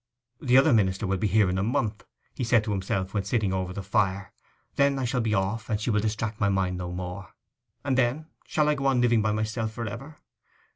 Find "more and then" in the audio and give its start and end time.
6.91-8.25